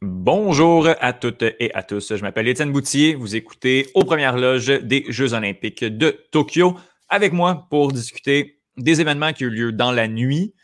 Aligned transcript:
Bonjour 0.00 0.88
à 1.00 1.12
toutes 1.14 1.42
et 1.42 1.74
à 1.74 1.82
tous. 1.82 2.14
Je 2.14 2.22
m'appelle 2.22 2.48
Étienne 2.48 2.70
Boutier. 2.70 3.14
Vous 3.14 3.34
écoutez 3.34 3.86
aux 3.94 4.04
premières 4.04 4.36
loges 4.36 4.66
des 4.66 5.04
Jeux 5.08 5.32
olympiques 5.32 5.84
de 5.84 6.10
Tokyo 6.30 6.76
avec 7.08 7.32
moi 7.32 7.66
pour 7.70 7.92
discuter 7.92 8.57
des 8.78 9.00
événements 9.00 9.32
qui 9.32 9.44
ont 9.44 9.48
eu 9.48 9.50
lieu 9.50 9.72
dans 9.72 9.92
la 9.92 10.08
nuit 10.08 10.54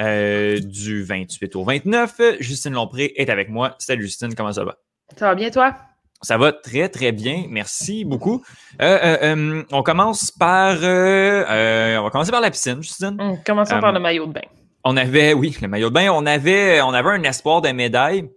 euh, 0.00 0.58
du 0.60 1.02
28 1.02 1.56
au 1.56 1.64
29. 1.64 2.20
Justine 2.40 2.72
Lompré 2.72 3.12
est 3.16 3.28
avec 3.30 3.48
moi. 3.48 3.74
Salut 3.78 4.04
Justine, 4.04 4.34
comment 4.34 4.52
ça 4.52 4.64
va? 4.64 4.78
Ça 5.16 5.28
va 5.28 5.34
bien 5.34 5.50
toi? 5.50 5.74
Ça 6.22 6.38
va 6.38 6.52
très, 6.52 6.88
très 6.88 7.12
bien. 7.12 7.44
Merci 7.50 8.04
beaucoup. 8.04 8.42
Euh, 8.80 9.18
euh, 9.22 9.62
on 9.72 9.82
commence 9.82 10.30
par 10.30 10.76
on 10.76 12.02
va 12.04 12.10
commencer 12.10 12.30
par 12.30 12.40
la 12.40 12.50
piscine, 12.50 12.82
Justine. 12.82 13.20
Hum, 13.20 13.38
commençons 13.44 13.78
par 13.80 13.92
le 13.92 14.00
maillot 14.00 14.26
de 14.26 14.32
bain. 14.32 14.40
On 14.84 14.96
avait, 14.96 15.32
oui, 15.32 15.56
le 15.60 15.68
maillot 15.68 15.88
de 15.88 15.94
bain. 15.94 16.10
On 16.10 16.24
avait, 16.26 16.80
on 16.82 16.92
avait 16.92 17.10
un 17.10 17.22
espoir 17.24 17.60
de 17.60 17.70
médaille 17.70 18.28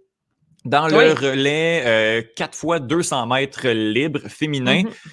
dans 0.64 0.86
le 0.88 1.12
relais 1.12 2.30
4 2.36 2.50
euh, 2.50 2.56
fois 2.56 2.78
200 2.80 3.26
mètres 3.26 3.68
libre 3.68 4.20
féminin. 4.28 4.82
Mm-hmm. 4.82 5.10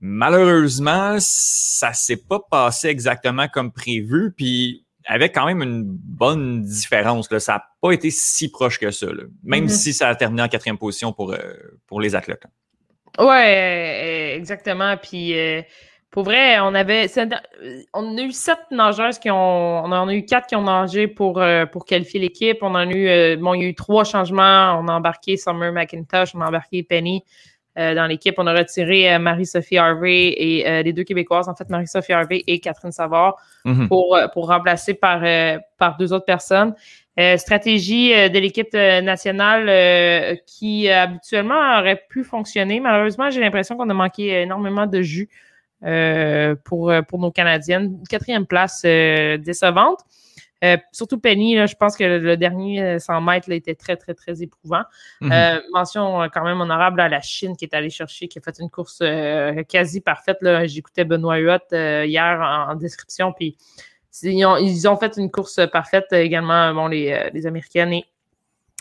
Malheureusement, 0.00 1.16
ça 1.18 1.92
s'est 1.92 2.16
pas 2.16 2.40
passé 2.50 2.88
exactement 2.88 3.48
comme 3.48 3.72
prévu, 3.72 4.32
puis 4.36 4.84
avec 5.06 5.34
quand 5.34 5.46
même 5.46 5.62
une 5.62 5.82
bonne 5.84 6.62
différence. 6.62 7.30
Là. 7.30 7.40
Ça 7.40 7.54
n'a 7.54 7.64
pas 7.80 7.92
été 7.92 8.10
si 8.10 8.50
proche 8.50 8.78
que 8.78 8.90
ça, 8.90 9.06
même 9.42 9.66
mm-hmm. 9.66 9.68
si 9.68 9.92
ça 9.92 10.08
a 10.08 10.14
terminé 10.14 10.42
en 10.42 10.48
quatrième 10.48 10.78
position 10.78 11.12
pour, 11.12 11.32
euh, 11.32 11.38
pour 11.86 12.00
les 12.00 12.14
athlètes. 12.14 12.44
Ouais, 13.18 14.34
exactement. 14.36 14.96
Puis 14.96 15.36
euh, 15.36 15.62
pour 16.10 16.22
vrai, 16.22 16.58
on 16.60 16.74
avait. 16.74 17.06
On 17.92 18.16
a 18.16 18.22
eu 18.22 18.32
sept 18.32 18.58
nageuses 18.70 19.18
qui 19.18 19.30
ont. 19.30 19.84
On 19.84 19.92
en 19.92 20.08
a 20.08 20.14
eu 20.14 20.24
quatre 20.24 20.46
qui 20.46 20.56
ont 20.56 20.62
nagé 20.62 21.06
pour, 21.06 21.40
euh, 21.40 21.66
pour 21.66 21.84
qualifier 21.84 22.18
l'équipe. 22.18 22.58
On 22.62 22.68
en 22.68 22.76
a 22.76 22.86
eu. 22.86 23.08
Euh, 23.08 23.36
bon, 23.36 23.52
il 23.54 23.62
y 23.62 23.64
a 23.66 23.68
eu 23.68 23.74
trois 23.74 24.04
changements. 24.04 24.80
On 24.80 24.88
a 24.88 24.92
embarqué 24.94 25.36
Summer 25.36 25.70
McIntosh, 25.70 26.34
on 26.34 26.40
a 26.40 26.48
embarqué 26.48 26.82
Penny 26.82 27.24
euh, 27.26 27.57
dans 27.78 28.06
l'équipe. 28.06 28.34
On 28.38 28.46
a 28.46 28.54
retiré 28.54 29.18
Marie-Sophie 29.18 29.78
Harvey 29.78 30.34
et 30.36 30.82
les 30.82 30.92
deux 30.92 31.04
Québécoises, 31.04 31.48
en 31.48 31.54
fait, 31.54 31.68
Marie-Sophie 31.70 32.12
Harvey 32.12 32.42
et 32.46 32.58
Catherine 32.58 32.90
Savard, 32.90 33.36
mm-hmm. 33.64 33.86
pour, 33.86 34.18
pour 34.32 34.48
remplacer 34.48 34.94
par, 34.94 35.22
par 35.78 35.96
deux 35.96 36.12
autres 36.12 36.24
personnes. 36.24 36.74
stratégie 37.36 38.10
de 38.10 38.38
l'équipe 38.38 38.74
nationale 38.74 40.38
qui 40.46 40.88
habituellement 40.88 41.78
aurait 41.78 42.02
pu 42.08 42.24
fonctionner. 42.24 42.80
Malheureusement, 42.80 43.30
j'ai 43.30 43.40
l'impression 43.40 43.76
qu'on 43.76 43.88
a 43.88 43.94
manqué 43.94 44.42
énormément 44.42 44.86
de 44.86 45.00
jus. 45.00 45.28
Euh, 45.84 46.56
pour, 46.64 46.90
euh, 46.90 47.02
pour 47.02 47.20
nos 47.20 47.30
Canadiennes. 47.30 48.02
Quatrième 48.08 48.46
place 48.46 48.82
euh, 50.64 50.76
surtout 50.92 51.18
Penny, 51.18 51.56
je 51.66 51.76
pense 51.76 51.96
que 51.96 52.04
le, 52.04 52.36
dernier 52.36 52.98
100 52.98 53.20
mètres 53.20 53.48
là, 53.48 53.56
était 53.56 53.74
très, 53.74 53.96
très, 53.96 54.14
très 54.14 54.42
éprouvant. 54.42 54.82
Mhm. 55.20 55.60
mention 55.72 56.28
quand 56.32 56.44
même 56.44 56.60
honorable 56.60 57.00
à 57.00 57.08
la 57.08 57.20
Chine 57.20 57.56
qui 57.56 57.64
est 57.64 57.74
allée 57.74 57.90
chercher, 57.90 58.28
qui 58.28 58.38
a 58.38 58.42
fait 58.42 58.58
une 58.58 58.70
course 58.70 59.02
quasi 59.68 60.00
parfaite. 60.00 60.38
J'écoutais 60.64 61.04
Benoît 61.04 61.38
Huot 61.38 61.58
hier 61.72 62.66
en, 62.68 62.74
description, 62.74 63.32
puis 63.32 63.56
ils 64.22 64.88
ont, 64.88 64.96
fait 64.96 65.16
une 65.16 65.30
course 65.30 65.60
parfaite 65.70 66.12
également, 66.12 66.74
bon, 66.74 66.88
les, 66.88 67.30
les 67.32 67.46
Américaines 67.46 67.92
et, 67.92 68.04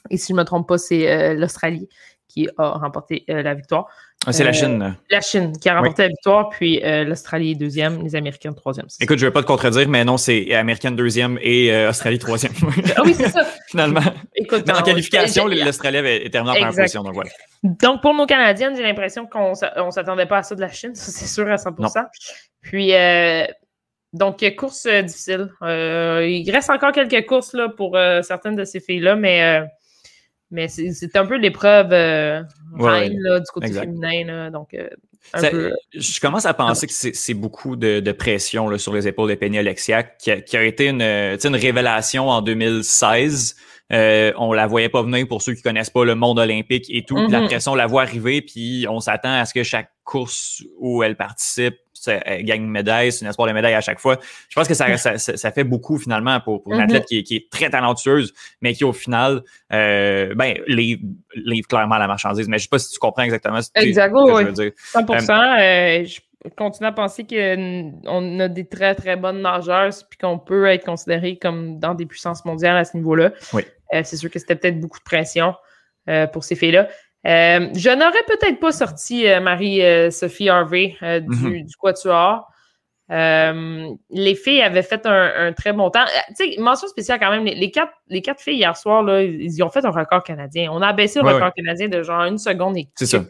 et 0.09 0.17
si 0.17 0.29
je 0.29 0.33
ne 0.33 0.39
me 0.39 0.45
trompe 0.45 0.67
pas, 0.67 0.77
c'est 0.77 1.35
l'Australie 1.35 1.89
qui 2.27 2.49
a 2.57 2.71
remporté 2.77 3.23
la 3.27 3.53
victoire. 3.53 3.87
Ah, 4.25 4.33
c'est 4.33 4.43
la 4.43 4.49
euh, 4.49 4.53
Chine. 4.53 4.95
La 5.09 5.21
Chine 5.21 5.53
qui 5.57 5.69
a 5.69 5.77
remporté 5.77 6.01
la 6.01 6.07
victoire, 6.09 6.49
puis 6.49 6.83
euh, 6.83 7.03
l'Australie 7.03 7.55
deuxième, 7.55 8.03
les 8.03 8.15
Américains 8.15 8.51
troisième. 8.51 8.87
Écoute, 8.99 9.19
je 9.19 9.25
ne 9.25 9.29
vais 9.29 9.33
pas 9.33 9.41
te 9.41 9.47
contredire, 9.47 9.87
mais 9.87 10.03
non, 10.03 10.17
c'est 10.17 10.53
Américaine 10.53 10.95
deuxième 10.95 11.37
et 11.41 11.71
euh, 11.71 11.89
Australie 11.89 12.17
troisième. 12.17 12.51
ah 12.97 13.01
oui, 13.05 13.13
c'est 13.13 13.29
ça. 13.29 13.45
Finalement. 13.67 14.01
Écoute, 14.35 14.63
mais 14.67 14.73
en 14.73 14.81
qualification, 14.81 15.47
l'Australie 15.47 15.97
avait 15.97 16.29
terminé 16.29 16.51
en 16.51 16.55
première 16.55 16.75
position. 16.75 17.03
Donc, 17.03 17.13
voilà. 17.13 17.29
donc, 17.63 18.01
pour 18.01 18.13
nos 18.13 18.25
Canadiennes, 18.25 18.75
j'ai 18.75 18.83
l'impression 18.83 19.27
qu'on 19.27 19.51
ne 19.51 19.91
s'attendait 19.91 20.25
pas 20.25 20.39
à 20.39 20.43
ça 20.43 20.55
de 20.55 20.61
la 20.61 20.69
Chine, 20.69 20.95
ça 20.95 21.11
c'est 21.11 21.27
sûr 21.27 21.47
à 21.49 21.55
100% 21.55 22.05
Puis, 22.61 22.93
donc, 24.13 24.43
course 24.57 24.87
difficile. 24.87 25.51
il 25.61 26.49
reste 26.51 26.69
encore 26.69 26.91
quelques 26.91 27.25
courses 27.27 27.53
là, 27.53 27.69
pour 27.69 27.97
certaines 28.23 28.55
de 28.55 28.65
ces 28.65 28.79
filles-là, 28.79 29.15
mais 29.15 29.63
mais 30.51 30.67
c'est 30.67 31.15
un 31.15 31.25
peu 31.25 31.35
l'épreuve 31.35 31.91
euh, 31.91 32.41
du 32.73 33.51
côté 33.53 33.71
féminin. 33.71 34.49
donc, 34.51 34.73
euh, 34.73 34.87
euh, 35.35 35.73
Je 35.93 36.19
commence 36.19 36.45
à 36.45 36.53
penser 36.53 36.87
que 36.87 36.93
c'est 36.93 37.33
beaucoup 37.33 37.75
de, 37.75 37.99
de 37.99 38.11
pression 38.11 38.69
là, 38.69 38.77
sur 38.77 38.93
les 38.93 39.07
épaules 39.07 39.29
de 39.29 39.35
Penny 39.35 39.57
Alexia, 39.57 40.03
qui 40.03 40.31
a, 40.31 40.41
qui 40.41 40.55
a 40.55 40.63
été 40.63 40.87
une, 40.87 41.01
une 41.01 41.55
révélation 41.55 42.29
en 42.29 42.41
2016. 42.41 43.55
Euh, 43.93 44.33
on 44.37 44.51
la 44.51 44.67
voyait 44.67 44.89
pas 44.89 45.01
venir 45.01 45.27
pour 45.27 45.41
ceux 45.41 45.53
qui 45.53 45.61
connaissent 45.61 45.89
pas 45.89 46.03
le 46.03 46.15
monde 46.15 46.39
olympique 46.39 46.85
et 46.89 47.03
tout. 47.03 47.15
La 47.15 47.41
mm-hmm. 47.41 47.45
pression, 47.45 47.71
on 47.71 47.75
la 47.75 47.87
voit 47.87 48.01
arriver, 48.01 48.41
puis 48.41 48.85
on 48.89 48.99
s'attend 48.99 49.33
à 49.33 49.45
ce 49.45 49.53
que 49.53 49.63
chaque 49.63 49.91
course 50.03 50.63
où 50.79 51.03
elle 51.03 51.15
participe, 51.15 51.75
elle 52.05 52.43
gagne 52.43 52.63
une 52.63 52.69
médaille, 52.69 53.11
c'est 53.11 53.25
un 53.25 53.29
espoir 53.29 53.47
de 53.47 53.53
médaille 53.53 53.73
à 53.73 53.81
chaque 53.81 53.99
fois. 53.99 54.17
Je 54.49 54.55
pense 54.55 54.67
que 54.67 54.73
ça, 54.73 54.97
ça, 54.97 55.17
ça 55.17 55.51
fait 55.51 55.63
beaucoup 55.63 55.97
finalement 55.97 56.39
pour, 56.39 56.63
pour 56.63 56.73
une 56.73 56.81
athlète 56.81 57.05
qui 57.05 57.19
est, 57.19 57.23
qui 57.23 57.35
est, 57.35 57.49
très 57.49 57.69
talentueuse, 57.69 58.33
mais 58.61 58.73
qui 58.73 58.83
au 58.83 58.93
final, 58.93 59.43
euh, 59.73 60.33
ben, 60.35 60.55
livre, 60.67 61.01
livre, 61.35 61.67
clairement 61.67 61.97
la 61.97 62.07
marchandise. 62.07 62.47
Mais 62.47 62.57
je 62.57 62.63
sais 62.63 62.69
pas 62.69 62.79
si 62.79 62.91
tu 62.91 62.99
comprends 62.99 63.23
exactement 63.23 63.61
ce, 63.61 63.69
que 63.73 63.81
je 63.81 64.45
veux 64.45 64.51
dire. 64.53 64.71
100%. 64.93 65.59
Euh, 65.59 66.05
je 66.05 66.19
continue 66.55 66.87
à 66.87 66.91
penser 66.91 67.25
qu'on 67.25 68.39
a 68.39 68.47
des 68.47 68.67
très, 68.67 68.95
très 68.95 69.15
bonnes 69.15 69.41
nageurs 69.41 69.91
puis 70.09 70.17
qu'on 70.17 70.39
peut 70.39 70.67
être 70.67 70.85
considéré 70.85 71.37
comme 71.37 71.79
dans 71.79 71.93
des 71.93 72.05
puissances 72.05 72.45
mondiales 72.45 72.77
à 72.77 72.85
ce 72.85 72.95
niveau-là. 72.95 73.31
Oui. 73.53 73.63
Euh, 73.93 74.01
c'est 74.03 74.17
sûr 74.17 74.29
que 74.29 74.39
c'était 74.39 74.55
peut-être 74.55 74.79
beaucoup 74.79 74.99
de 74.99 75.03
pression 75.03 75.55
euh, 76.09 76.27
pour 76.27 76.43
ces 76.43 76.55
filles-là. 76.55 76.87
Euh, 77.27 77.67
je 77.75 77.89
n'aurais 77.89 78.23
peut-être 78.25 78.59
pas 78.59 78.71
sorti 78.71 79.25
Marie-Sophie 79.41 80.49
Harvey 80.49 80.95
du, 81.01 81.07
mm-hmm. 81.07 81.65
du 81.65 81.75
Quatuor. 81.75 82.47
les 83.09 84.35
filles 84.35 84.61
avaient 84.61 84.81
fait 84.81 85.05
un, 85.05 85.51
très 85.51 85.73
bon 85.73 85.89
temps. 85.89 86.05
Tu 86.37 86.53
sais, 86.53 86.61
mention 86.61 86.87
spéciale 86.87 87.19
quand 87.19 87.29
même, 87.29 87.43
les, 87.43 87.71
quatre, 87.71 87.91
les 88.07 88.21
quatre 88.21 88.39
filles 88.39 88.57
hier 88.57 88.77
soir, 88.77 89.03
là, 89.03 89.23
ils 89.23 89.61
ont 89.61 89.69
fait 89.69 89.83
un 89.85 89.91
record 89.91 90.23
canadien. 90.23 90.69
On 90.71 90.81
a 90.81 90.93
baissé 90.93 91.19
le 91.21 91.27
record 91.27 91.53
canadien 91.53 91.89
de 91.89 92.01
genre 92.01 92.21
une 92.23 92.37
seconde 92.37 92.77
et 92.77 92.87
C'est 92.95 93.05
ça. 93.05 93.21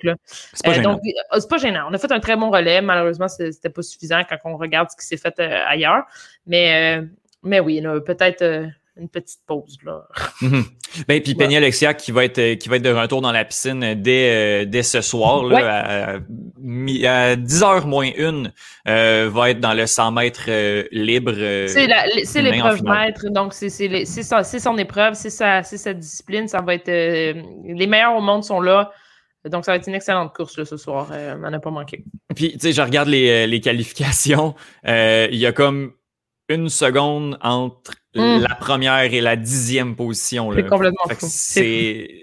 C'est 0.53 0.63
pas, 0.63 0.73
gênant. 0.73 0.99
c'est 1.33 1.49
pas 1.49 1.57
gênant. 1.57 1.87
On 1.89 1.93
a 1.93 1.97
fait 1.97 2.11
un 2.11 2.19
très 2.19 2.35
bon 2.35 2.51
relais. 2.51 2.81
Malheureusement, 2.81 3.27
c'était 3.27 3.69
pas 3.69 3.81
suffisant 3.81 4.21
quand 4.29 4.37
on 4.45 4.57
regarde 4.57 4.89
ce 4.91 4.95
qui 4.95 5.05
s'est 5.07 5.17
fait 5.17 5.39
ailleurs. 5.39 6.03
Mais, 6.45 7.01
mais 7.41 7.59
oui, 7.59 7.81
peut-être 8.05 8.69
une 8.99 9.09
petite 9.09 9.39
pause. 9.45 9.77
Là. 9.83 10.07
Mhm. 10.41 10.63
ben, 11.07 11.21
puis 11.21 11.35
Penny 11.35 11.57
Alexia 11.57 11.93
qui 11.93 12.11
va 12.11 12.25
être 12.25 12.55
qui 12.55 12.69
va 12.69 12.77
être 12.77 12.83
de 12.83 12.91
retour 12.91 13.21
dans 13.21 13.31
la 13.31 13.45
piscine 13.45 13.95
dès, 13.95 14.63
euh, 14.63 14.65
dès 14.65 14.83
ce 14.83 15.01
soir 15.01 15.43
là, 15.43 16.15
à, 16.15 16.19
10h 16.19 17.85
moins 17.85 18.09
une 18.15 18.51
euh, 18.87 19.29
va 19.31 19.51
être 19.51 19.59
dans 19.59 19.73
le 19.73 19.85
100 19.85 20.11
mètres 20.11 20.45
euh, 20.47 20.83
libre. 20.91 21.33
c'est 21.67 22.41
l'épreuve 22.41 22.83
maître, 22.83 23.29
donc 23.29 23.53
c'est 23.53 23.69
son 23.69 24.77
épreuve, 24.77 25.13
c'est 25.13 25.29
sa, 25.29 25.63
sa 25.63 25.93
discipline. 25.93 26.47
Ça 26.47 26.61
va 26.61 26.75
être 26.75 26.87
les 26.87 27.87
meilleurs 27.87 28.15
au 28.15 28.21
monde 28.21 28.43
sont 28.43 28.61
là. 28.61 28.91
Donc, 29.45 29.63
ça 29.63 29.71
va 29.71 29.77
être 29.77 29.87
une 29.87 29.95
excellente 29.95 30.35
course 30.35 30.57
là, 30.57 30.65
ce 30.65 30.75
soir. 30.75 31.07
on 31.11 31.37
n'en 31.37 31.53
a 31.53 31.59
pas 31.59 31.69
manqué. 31.69 32.03
Puis, 32.35 32.53
tu 32.53 32.59
sais, 32.59 32.73
je 32.73 32.81
regarde 32.81 33.07
les, 33.07 33.47
les 33.47 33.61
qualifications. 33.61 34.55
Il 34.83 35.35
y 35.35 35.45
a 35.45 35.53
comme 35.53 35.93
une 36.49 36.69
seconde 36.69 37.37
entre 37.41 37.93
hmm. 38.17 38.41
la 38.41 38.55
première 38.55 39.13
et 39.13 39.21
la 39.21 39.35
dixième 39.35 39.95
position. 39.95 40.51
C'est 40.53 40.67
complètement 40.67 41.07
fou. 41.17 41.27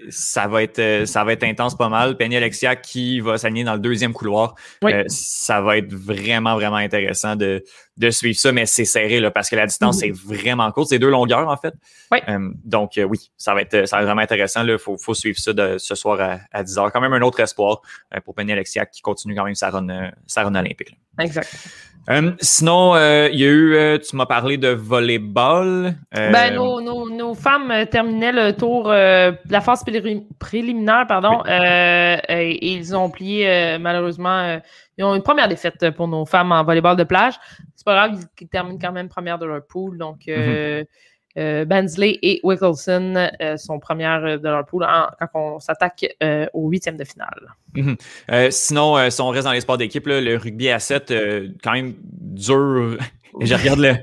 ça 0.09 0.47
va 0.47 0.63
être 0.63 0.79
euh, 0.79 1.05
ça 1.05 1.23
va 1.23 1.33
être 1.33 1.43
intense 1.43 1.75
pas 1.75 1.89
mal. 1.89 2.17
Penny 2.17 2.35
Alexia 2.35 2.75
qui 2.75 3.19
va 3.19 3.37
s'aligner 3.37 3.63
dans 3.63 3.73
le 3.73 3.79
deuxième 3.79 4.13
couloir. 4.13 4.55
Euh, 4.83 5.03
ça 5.07 5.61
va 5.61 5.77
être 5.77 5.93
vraiment, 5.93 6.55
vraiment 6.55 6.77
intéressant 6.77 7.35
de, 7.35 7.63
de 7.97 8.09
suivre 8.09 8.37
ça, 8.37 8.51
mais 8.51 8.65
c'est 8.65 8.85
serré 8.85 9.19
là, 9.19 9.31
parce 9.31 9.49
que 9.49 9.55
la 9.55 9.65
distance 9.65 10.01
hmm. 10.01 10.05
est 10.05 10.11
vraiment 10.11 10.71
courte. 10.71 10.89
C'est 10.89 10.99
deux 10.99 11.09
longueurs, 11.09 11.47
en 11.47 11.57
fait. 11.57 11.73
Euh, 12.29 12.51
donc 12.63 12.93
oui, 12.97 13.31
ça 13.37 13.53
va 13.53 13.61
être 13.61 13.87
ça 13.87 13.97
va 13.97 14.01
être 14.01 14.07
vraiment 14.07 14.21
intéressant. 14.21 14.65
Il 14.65 14.77
faut, 14.77 14.97
faut 14.97 15.13
suivre 15.13 15.37
ça 15.37 15.53
de, 15.53 15.77
ce 15.77 15.95
soir 15.95 16.19
à, 16.19 16.39
à 16.51 16.63
10h. 16.63 16.91
Quand 16.91 17.01
même 17.01 17.13
un 17.13 17.21
autre 17.21 17.39
espoir 17.39 17.81
pour 18.23 18.33
Penny 18.33 18.51
Alexia 18.51 18.85
qui 18.85 19.01
continue 19.01 19.35
quand 19.35 19.45
même 19.45 19.55
sa 19.55 19.69
run, 19.69 20.11
sa 20.25 20.43
run 20.43 20.55
olympique. 20.55 20.97
Exact. 21.19 21.55
Sinon, 22.39 22.95
il 22.95 23.39
y 23.39 23.45
a 23.45 23.49
eu, 23.49 23.99
tu 23.99 24.15
m'as 24.15 24.25
parlé 24.25 24.57
de 24.57 24.69
volleyball. 24.69 25.84
Ben, 26.11 26.53
nos, 26.53 26.81
nos, 26.81 27.09
nos, 27.09 27.33
femmes 27.33 27.85
terminaient 27.91 28.31
le 28.31 28.53
tour, 28.53 28.89
la 28.89 29.61
phase 29.61 29.83
préliminaire, 30.39 31.05
pardon, 31.07 31.43
et, 31.47 32.73
ils 32.73 32.95
ont 32.95 33.09
plié 33.09 33.77
malheureusement. 33.79 34.59
ils 34.97 35.03
ont 35.03 35.15
une 35.15 35.23
première 35.23 35.47
défaite 35.47 35.91
pour 35.91 36.07
nos 36.07 36.25
femmes 36.25 36.51
en 36.51 36.63
volleyball 36.63 36.95
de 36.95 37.03
plage. 37.03 37.35
c'est 37.75 37.85
pas 37.85 38.07
grave, 38.07 38.19
ils, 38.39 38.47
terminent 38.47 38.79
quand 38.79 38.91
même 38.91 39.09
première 39.09 39.37
de 39.39 39.45
leur 39.45 39.65
pool. 39.65 39.97
Donc, 39.97 40.27
Mm-hmm. 40.27 40.85
euh, 41.37 41.65
Bensley 41.65 42.17
et 42.21 42.39
Wickelson 42.43 43.29
sont 43.57 43.79
premières 43.79 44.39
de 44.39 44.47
leur 44.47 44.65
pool 44.65 44.85
quand 45.19 45.55
on 45.55 45.59
s'attaque 45.59 46.05
au 46.53 46.69
huitième 46.69 46.97
de 46.97 47.03
finale. 47.03 47.53
Mhm. 47.75 47.97
sinon, 48.51 49.09
si 49.09 49.21
on 49.21 49.29
reste 49.29 49.45
dans 49.45 49.51
les 49.51 49.61
sports 49.61 49.77
d'équipe, 49.77 50.07
le 50.07 50.37
rugby 50.37 50.69
à 50.69 50.79
7, 50.79 51.13
quand 51.61 51.73
même 51.73 51.95
dur. 52.03 52.97
je 53.41 53.53
regarde 53.53 53.79
le. 53.79 53.95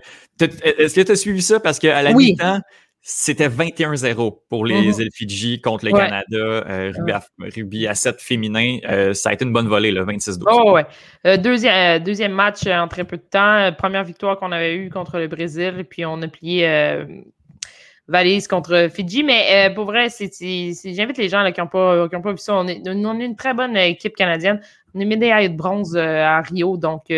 Est-ce 0.42 0.94
que 0.94 1.00
tu 1.00 1.12
as 1.12 1.16
suivi 1.16 1.42
ça? 1.42 1.60
Parce 1.60 1.78
qu'à 1.78 2.02
la 2.02 2.12
mi-temps, 2.12 2.60
c'était 3.04 3.48
21-0 3.48 4.42
pour 4.48 4.64
les 4.64 4.88
mm 4.88 5.10
Fidji 5.12 5.60
contre 5.60 5.86
le 5.86 5.90
Canada. 5.90 6.24
Euh, 6.36 6.92
rugby, 7.40 7.88
à 7.88 7.96
7 7.96 8.20
féminin, 8.20 8.78
euh, 8.88 9.12
ça 9.12 9.30
a 9.30 9.32
été 9.32 9.44
une 9.44 9.52
bonne 9.52 9.66
volée, 9.66 9.90
le 9.90 10.04
26-12. 10.04 10.44
Oh, 10.46 10.72
ouais. 10.72 10.86
Euh, 11.26 11.36
deuxième, 11.36 12.02
deuxième 12.02 12.32
match 12.32 12.64
en 12.66 12.86
très 12.86 13.02
peu 13.02 13.16
de 13.16 13.22
temps. 13.22 13.72
Première 13.76 14.04
victoire 14.04 14.38
qu'on 14.38 14.52
avait 14.52 14.76
eue 14.76 14.88
contre 14.88 15.18
le 15.18 15.26
Brésil, 15.26 15.84
puis 15.90 16.06
on 16.06 16.22
a 16.22 16.28
plié 16.28 17.04
valise 18.06 18.46
contre 18.46 18.88
Fidji. 18.92 19.24
Mais 19.24 19.72
pour 19.74 19.86
vrai, 19.86 20.06
j'invite 20.08 21.18
les 21.18 21.28
gens 21.28 21.50
qui 21.50 21.60
n'ont 21.60 21.66
pas, 21.66 22.08
pas, 22.08 22.30
vu 22.30 22.38
ça. 22.38 22.54
On 22.54 22.68
est, 22.68 22.82
on 22.86 23.20
est, 23.20 23.24
une 23.24 23.36
très 23.36 23.52
bonne 23.52 23.76
équipe 23.76 24.14
canadienne. 24.14 24.60
On 24.94 25.00
est 25.00 25.04
médaillé 25.04 25.48
de 25.48 25.56
bronze 25.56 25.96
à 25.96 26.40
Rio, 26.40 26.76
donc 26.76 27.10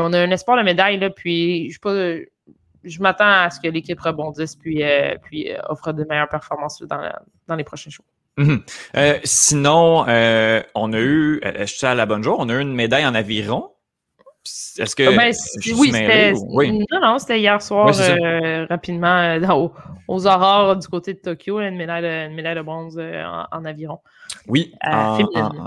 on 0.00 0.12
a 0.12 0.20
un 0.20 0.30
espoir 0.30 0.56
de 0.56 0.62
médaille. 0.62 0.98
Là, 0.98 1.10
puis 1.10 1.70
je 1.70 1.80
pas 1.80 1.92
je 2.84 3.00
m'attends 3.00 3.24
à 3.44 3.50
ce 3.50 3.60
que 3.60 3.68
l'équipe 3.68 4.00
rebondisse 4.00 4.56
puis, 4.56 4.82
euh, 4.82 5.14
puis 5.22 5.52
euh, 5.52 5.58
offre 5.68 5.92
de 5.92 6.04
meilleures 6.04 6.28
performances 6.28 6.82
dans, 6.82 7.56
les 7.56 7.64
prochains 7.64 7.90
jours. 7.90 8.06
Mhm. 8.38 8.62
Euh, 8.96 9.18
sinon, 9.24 10.04
on 10.74 10.92
a 10.92 10.98
eu, 10.98 11.40
je 11.58 11.64
suis 11.64 11.86
à 11.86 11.94
la 11.94 12.06
bonne 12.06 12.22
jour, 12.22 12.36
on 12.38 12.48
a 12.48 12.54
eu 12.54 12.60
une 12.60 12.74
médaille 12.74 13.06
en 13.06 13.14
aviron. 13.14 13.70
Est-ce 14.78 14.96
que. 14.96 15.04
Ah 15.04 15.16
ben, 15.16 15.32
oui, 15.76 15.92
c'était. 15.92 16.32
Non, 16.32 17.00
non, 17.00 17.18
c'était 17.18 17.38
hier 17.38 17.62
soir, 17.62 17.94
rapidement, 18.68 19.38
aux, 20.08 20.26
aurores 20.26 20.76
du 20.76 20.88
côté 20.88 21.14
de 21.14 21.18
Tokyo, 21.20 21.60
une 21.60 21.76
médaille 21.76 22.02
de, 22.02 22.28
une 22.28 22.34
médaille 22.34 22.56
de 22.56 22.62
bronze 22.62 22.98
en, 22.98 23.64
aviron. 23.64 24.00
Oui, 24.48 24.72
euh, 24.86 25.18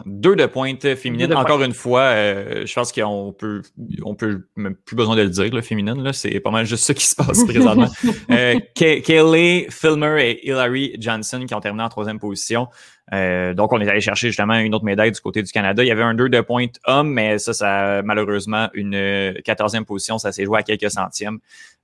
deux 0.06 0.36
de 0.36 0.46
pointe 0.46 0.96
féminine. 0.96 1.34
Encore 1.34 1.62
une 1.64 1.74
fois, 1.74 2.02
euh, 2.02 2.66
je 2.66 2.74
pense 2.74 2.92
qu'on 2.92 3.34
peut, 3.38 3.62
on 4.04 4.16
peut 4.16 4.48
même 4.56 4.76
plus 4.76 4.96
besoin 4.96 5.16
de 5.16 5.22
le 5.22 5.30
dire, 5.30 5.54
le 5.54 5.62
féminine. 5.62 6.02
Là, 6.04 6.14
c'est 6.14 6.40
pas 6.40 6.52
mal 6.52 6.66
juste 6.66 6.84
ça 6.84 6.94
qui 6.94 7.06
se 7.06 7.16
passe 7.16 7.44
présentement. 7.48 7.90
euh, 8.32 8.60
Kaylee 8.76 9.68
Filmer 9.70 10.22
et 10.22 10.48
Hilary 10.48 10.96
Johnson 11.00 11.46
qui 11.48 11.54
ont 11.54 11.62
terminé 11.62 11.84
en 11.84 11.90
troisième 11.90 12.20
position. 12.20 12.68
Euh, 13.13 13.54
donc, 13.54 13.72
on 13.72 13.80
est 13.80 13.88
allé 13.88 14.02
chercher 14.02 14.28
justement 14.28 14.56
une 14.56 14.74
autre 14.74 14.86
médaille 14.86 15.12
du 15.12 15.22
côté 15.22 15.44
du 15.44 15.52
Canada. 15.52 15.84
Il 15.84 15.88
y 15.88 15.92
avait 15.92 16.04
un 16.04 16.16
2 16.16 16.30
de 16.30 16.42
pointe 16.42 16.80
homme, 16.86 17.12
mais 17.12 17.38
ça, 17.38 17.54
ça 17.54 18.02
malheureusement, 18.04 18.69
une 18.74 19.34
quatorzième 19.44 19.86
position, 19.86 20.18
ça 20.18 20.31
s'est 20.31 20.46
joué 20.46 20.60
à 20.60 20.63
quelques 20.63 20.90
centièmes. 20.90 21.40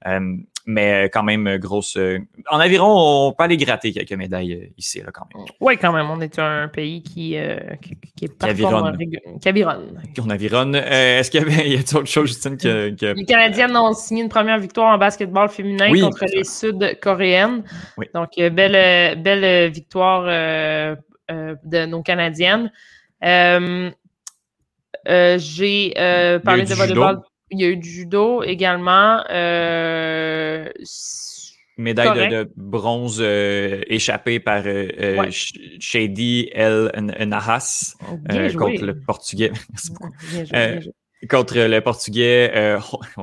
Euh, 0.07 0.35
mais 0.65 1.09
quand 1.13 1.21
même, 1.21 1.57
grosse. 1.57 1.97
en 2.49 2.59
aviron, 2.59 3.27
on 3.27 3.33
peut 3.33 3.43
aller 3.43 3.57
gratter 3.57 3.91
quelques 3.91 4.13
médailles 4.13 4.71
ici, 4.77 4.99
là, 4.99 5.11
quand 5.13 5.25
même. 5.33 5.45
Oui, 5.59 5.77
quand 5.77 5.91
même. 5.91 6.09
On 6.09 6.21
est 6.21 6.39
un 6.39 6.67
pays 6.67 7.03
qui, 7.03 7.35
qui, 7.81 7.97
qui, 8.15 8.25
est 8.25 8.37
pas 8.37 8.47
avironne. 8.47 8.97
Qui 9.39 9.49
avironne. 9.49 10.01
On 10.19 10.29
avironne. 10.29 10.75
Est-ce 10.75 11.29
qu'il 11.29 11.41
y 11.41 11.43
avait 11.43 11.69
y 11.69 11.77
a 11.77 11.79
autre 11.79 12.05
chose, 12.05 12.29
Justine, 12.29 12.57
que, 12.57 12.89
que, 12.91 13.13
Les 13.13 13.25
Canadiennes 13.25 13.75
ont 13.75 13.93
signé 13.93 14.23
une 14.23 14.29
première 14.29 14.59
victoire 14.59 14.93
en 14.93 14.97
basketball 14.97 15.49
féminin 15.49 15.91
contre 15.99 16.25
les 16.33 16.43
Sud-Coréennes. 16.43 17.63
Oui. 17.97 18.07
Donc, 18.13 18.29
belle, 18.37 19.21
belle 19.21 19.71
victoire 19.71 20.25
euh, 20.27 20.95
de 21.63 21.85
nos 21.85 22.01
Canadiennes. 22.01 22.71
Euh, 23.23 23.91
euh, 25.07 25.37
j'ai 25.39 25.93
parlé 26.43 26.65
de 26.65 26.73
volleyball. 26.73 27.21
Il 27.51 27.59
y 27.59 27.65
a 27.65 27.67
eu 27.67 27.77
du 27.77 27.89
judo 27.89 28.43
également. 28.43 29.23
Médaille 31.77 32.29
de, 32.29 32.51
bronze 32.55 33.21
échappée 33.21 34.39
par 34.39 34.63
Shady 35.79 36.49
El 36.53 36.91
Nahas 37.27 37.95
contre 38.57 38.85
le 38.85 38.99
Portugais. 38.99 39.51
Merci 39.69 39.91
beaucoup. 39.91 40.13
contre 41.29 41.57
le 41.57 41.79
Portugais, 41.81 42.79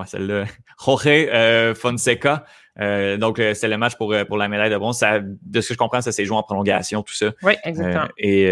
celle-là, 0.07 0.45
Jorge 0.79 1.75
Fonseca. 1.75 2.45
Euh, 2.81 3.17
donc, 3.17 3.39
euh, 3.39 3.55
c'est 3.55 3.69
le 3.69 3.77
match 3.77 3.97
pour, 3.97 4.13
euh, 4.13 4.25
pour 4.25 4.37
la 4.37 4.49
médaille 4.49 4.71
de 4.71 4.77
bronze. 4.77 4.99
Ça, 4.99 5.21
de 5.21 5.61
ce 5.61 5.69
que 5.69 5.75
je 5.75 5.79
comprends, 5.79 6.01
ça 6.01 6.13
s'est 6.13 6.25
joué 6.25 6.37
en 6.37 6.43
prolongation, 6.43 7.03
tout 7.03 7.15
ça. 7.15 7.31
Oui, 7.43 7.55
exactement. 7.65 8.07
et 8.19 8.49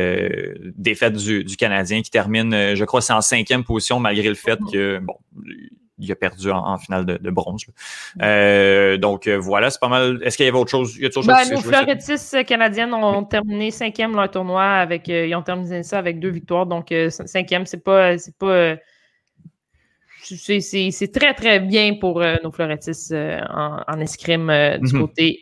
défaite 0.76 1.14
du, 1.14 1.44
du 1.44 1.56
Canadien 1.56 2.02
qui 2.02 2.10
termine, 2.10 2.74
je 2.74 2.84
crois, 2.84 3.00
c'est 3.00 3.12
en 3.12 3.20
cinquième 3.20 3.64
position 3.64 4.00
malgré 4.00 4.28
le 4.28 4.34
fait 4.34 4.58
que, 4.72 4.98
bon, 4.98 5.16
il 5.98 6.12
a 6.12 6.14
perdu 6.14 6.50
en, 6.50 6.76
finale 6.78 7.06
de, 7.06 7.30
bronze. 7.30 7.64
donc 9.00 9.28
voilà, 9.28 9.70
c'est 9.70 9.80
pas 9.80 9.88
mal. 9.88 10.20
Est-ce 10.22 10.36
qu'il 10.36 10.46
y 10.46 10.48
avait 10.48 10.58
autre 10.58 10.70
chose? 10.70 10.96
Y 10.96 11.04
a 11.04 11.06
autre 11.06 11.14
chose 11.14 11.26
ben, 11.26 11.50
nos 11.50 11.60
fleurettistes 11.60 12.44
canadiennes 12.44 12.92
ont 12.94 13.24
terminé 13.24 13.70
cinquième 13.70 14.14
leur 14.14 14.30
tournoi 14.30 14.64
avec. 14.64 15.08
ils 15.08 15.34
ont 15.34 15.42
terminé 15.42 15.82
ça 15.82 15.98
avec 15.98 16.20
deux 16.20 16.30
victoires. 16.30 16.66
Donc 16.66 16.92
cinquième, 17.10 17.66
c'est 17.66 17.82
pas, 17.82 18.18
c'est 18.18 18.36
pas 18.36 18.76
c'est 20.34 21.12
très, 21.12 21.34
très 21.34 21.60
bien 21.60 21.94
pour 21.94 22.20
euh, 22.20 22.36
nos 22.42 22.50
fleurettistes 22.50 23.12
euh, 23.12 23.40
en, 23.48 24.00
escrime 24.00 24.50
euh, 24.50 24.78
du, 24.78 24.94
mhm. 24.94 25.00
côté, 25.00 25.40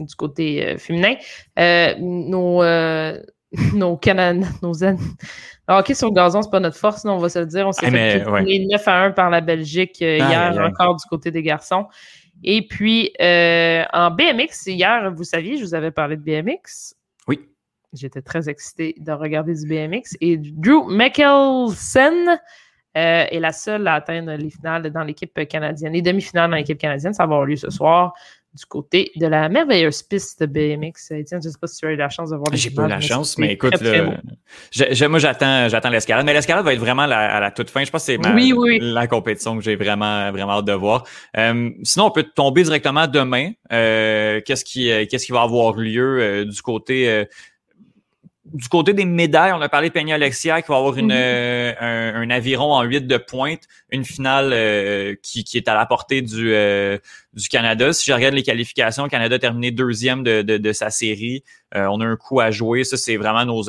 du 0.00 0.14
côté 0.16 0.76
féminin. 0.78 1.14
nos 1.98 2.62
nos 3.72 3.96
Canadiens, 3.96 4.48
nos 4.62 4.72
le 4.72 4.96
hockey 5.68 5.94
sur 5.94 6.08
le 6.08 6.14
gazon, 6.14 6.42
c'est 6.42 6.50
pas 6.50 6.58
notre 6.58 6.76
force, 6.76 7.04
on 7.04 7.18
va 7.18 7.28
se 7.28 7.38
le 7.38 7.46
dire. 7.46 7.68
On 7.68 7.72
s'est 7.72 7.88
fait 7.90 8.24
9 8.24 8.88
à 8.88 9.04
1 9.04 9.10
par 9.12 9.30
la 9.30 9.40
Belgique 9.40 10.00
hier, 10.00 10.58
encore 10.58 10.96
du 10.96 11.04
côté 11.08 11.30
des 11.30 11.42
garçons. 11.42 11.86
Et 12.42 12.66
puis, 12.66 13.12
en 13.20 14.10
BMX, 14.10 14.66
hier, 14.66 15.12
vous 15.14 15.24
saviez, 15.24 15.56
je 15.56 15.64
vous 15.64 15.74
avais 15.74 15.92
parlé 15.92 16.16
de 16.16 16.22
BMX. 16.22 16.94
Oui. 17.28 17.40
J'étais 17.92 18.22
très 18.22 18.48
excité 18.48 18.96
de 18.98 19.12
regarder 19.12 19.54
du 19.54 19.66
BMX. 19.66 20.16
Et 20.20 20.36
Drew 20.36 20.88
Mickelson 20.88 22.38
euh, 22.96 23.26
est 23.30 23.40
la 23.40 23.52
seule 23.52 23.86
à 23.86 23.94
atteindre 23.94 24.32
les 24.32 24.50
finales 24.50 24.90
dans 24.90 25.02
l'équipe 25.02 25.46
canadienne. 25.48 25.92
Les 25.92 26.02
demi-finales 26.02 26.50
dans 26.50 26.56
l'équipe 26.56 26.78
canadienne, 26.78 27.12
ça 27.12 27.26
va 27.26 27.34
avoir 27.34 27.46
lieu 27.46 27.56
ce 27.56 27.70
soir 27.70 28.14
du 28.54 28.64
côté 28.66 29.10
de 29.16 29.26
la 29.26 29.48
merveilleuse 29.48 30.02
piste 30.02 30.40
de 30.40 30.46
BMX. 30.46 31.10
Etienne, 31.10 31.42
je 31.42 31.48
ne 31.48 31.52
sais 31.52 31.58
pas 31.60 31.66
si 31.66 31.78
tu 31.78 31.86
as 31.86 31.90
eu 31.90 31.96
la 31.96 32.08
chance 32.08 32.30
de 32.30 32.36
voir 32.36 32.50
les 32.52 32.56
J'ai 32.56 32.70
pas 32.70 32.84
eu 32.84 32.88
la 32.88 33.00
chance, 33.00 33.36
mais 33.36 33.54
écoute, 33.54 33.82
moi 33.82 35.18
j'attends, 35.18 35.68
j'attends 35.68 35.90
l'escalade. 35.90 36.24
Mais 36.24 36.32
l'escalade 36.32 36.64
va 36.64 36.72
être 36.72 36.80
vraiment 36.80 37.02
à 37.02 37.40
la 37.40 37.50
toute 37.50 37.70
fin. 37.70 37.84
Je 37.84 37.90
pense 37.90 38.06
que 38.06 38.12
c'est 38.12 38.80
la 38.80 39.06
compétition 39.08 39.56
que 39.56 39.64
j'ai 39.64 39.74
vraiment, 39.74 40.30
vraiment 40.30 40.52
hâte 40.52 40.66
de 40.66 40.72
voir. 40.72 41.04
Euh, 41.36 41.70
sinon, 41.82 42.06
on 42.06 42.10
peut 42.10 42.22
tomber 42.22 42.62
directement 42.62 43.08
demain. 43.08 43.50
Euh, 43.72 44.40
qu'est-ce 44.46 44.64
qui, 44.64 44.90
euh, 44.90 45.04
qu'est-ce 45.10 45.26
qui 45.26 45.32
va 45.32 45.42
avoir 45.42 45.74
lieu 45.74 46.20
euh, 46.20 46.44
du 46.44 46.62
côté 46.62 47.26
du 48.54 48.68
côté 48.68 48.94
des 48.94 49.04
médailles, 49.04 49.52
on 49.52 49.60
a 49.60 49.68
parlé 49.68 49.88
de 49.88 49.92
Peña 49.92 50.14
Alexia 50.14 50.62
qui 50.62 50.68
va 50.68 50.76
avoir 50.76 50.96
une, 50.96 51.12
mm-hmm. 51.12 51.76
euh, 51.82 52.14
un, 52.14 52.30
aviron 52.30 52.72
en 52.72 52.82
8 52.82 53.08
de 53.08 53.16
pointe, 53.16 53.62
une 53.90 54.04
finale 54.04 54.52
euh, 54.52 55.16
qui, 55.22 55.42
qui, 55.42 55.56
est 55.58 55.66
à 55.66 55.74
la 55.74 55.86
portée 55.86 56.22
du, 56.22 56.54
euh, 56.54 56.96
du 57.32 57.48
Canada. 57.48 57.92
Si 57.92 58.08
je 58.08 58.12
regarde 58.12 58.34
les 58.34 58.44
qualifications, 58.44 59.02
le 59.02 59.08
Canada 59.10 59.34
a 59.34 59.38
terminé 59.40 59.72
deuxième 59.72 60.22
de, 60.22 60.42
de, 60.42 60.56
de 60.56 60.72
sa 60.72 60.90
série. 60.90 61.42
on 61.74 62.00
a 62.00 62.06
un 62.06 62.16
coup 62.16 62.38
à 62.38 62.52
jouer. 62.52 62.84
Ça, 62.84 62.96
c'est 62.96 63.16
vraiment 63.16 63.44
nos 63.44 63.64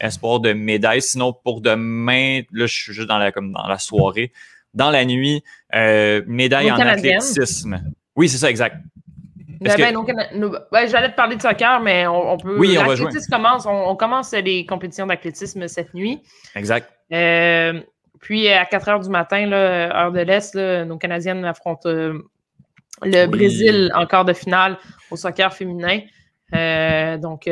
espoirs 0.00 0.38
de 0.38 0.52
médailles. 0.52 1.02
Sinon, 1.02 1.32
pour 1.32 1.60
demain, 1.60 2.42
là, 2.52 2.66
je 2.66 2.74
suis 2.74 2.92
juste 2.92 3.08
dans 3.08 3.18
la, 3.18 3.32
comme 3.32 3.52
dans 3.52 3.66
la 3.66 3.78
soirée. 3.78 4.32
Dans 4.74 4.92
la 4.92 5.04
nuit, 5.04 5.42
médaille 5.72 6.70
en 6.70 6.78
athlétisme. 6.78 7.82
Oui, 8.14 8.28
c'est 8.28 8.38
ça, 8.38 8.48
exact. 8.48 8.76
Ben, 9.60 9.76
ben, 10.72 10.88
J'allais 10.88 11.10
te 11.10 11.16
parler 11.16 11.36
de 11.36 11.42
soccer, 11.42 11.80
mais 11.80 12.06
on, 12.06 12.38
peut. 12.38 12.56
Oui, 12.58 12.78
on 12.78 12.84
Commence, 13.30 13.66
on, 13.66 13.94
commence 13.94 14.32
les 14.32 14.64
compétitions 14.64 15.06
d'athlétisme 15.06 15.68
cette 15.68 15.92
nuit. 15.92 16.22
Exact. 16.54 16.90
Euh, 17.12 17.80
puis 18.20 18.48
à 18.48 18.64
4 18.64 18.88
heures 18.88 19.00
du 19.00 19.10
matin, 19.10 19.46
là, 19.46 20.04
heure 20.04 20.12
de 20.12 20.20
l'Est, 20.20 20.54
nos 20.54 20.96
Canadiennes 20.96 21.44
affrontent 21.44 21.88
euh, 21.88 22.26
le 23.02 23.26
Brésil 23.26 23.92
en 23.94 24.06
quart 24.06 24.24
de 24.24 24.32
finale 24.32 24.78
au 25.10 25.16
soccer 25.16 25.52
féminin. 25.52 26.00
Euh, 26.54 27.18
donc, 27.18 27.42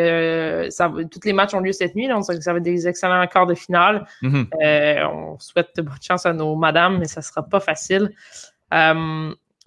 ça, 0.71 0.91
tous 1.11 1.21
les 1.25 1.33
matchs 1.33 1.55
ont 1.55 1.61
lieu 1.61 1.73
cette 1.73 1.95
nuit, 1.95 2.09
donc 2.09 2.25
ça 2.25 2.53
va 2.53 2.59
être 2.59 2.65
des 2.65 2.89
excellents 2.89 3.27
quarts 3.27 3.47
de 3.47 3.55
finale. 3.55 4.07
Mm-hmm. 4.23 5.07
on 5.07 5.39
souhaite 5.39 5.69
bonne 5.77 5.95
chance 6.03 6.25
à 6.25 6.33
nos 6.33 6.57
madames, 6.57 6.99
mais 6.99 7.07
ça 7.07 7.21
ne 7.21 7.25
sera 7.25 7.43
pas 7.43 7.61
facile 7.61 8.11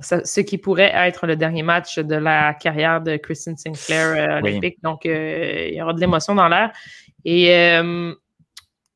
ce 0.02 0.42
qui 0.42 0.58
pourrait 0.58 0.92
être 0.94 1.28
le 1.28 1.36
dernier 1.36 1.64
match 1.64 2.00
de 2.00 2.16
la 2.16 2.54
carrière 2.54 3.02
de 3.02 3.18
Kristen 3.18 3.58
Sinclair 3.58 4.08
euh, 4.08 4.40
olympique. 4.40 4.78
Donc, 4.84 5.06
euh, 5.06 5.68
il 5.70 5.76
y 5.76 5.82
aura 5.82 5.94
de 5.94 6.00
l'émotion 6.00 6.36
dans 6.36 6.48
l'air. 6.48 6.72
Et 7.26 7.56
euh, 7.56 8.14